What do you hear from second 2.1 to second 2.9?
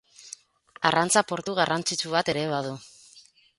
bat ere badu.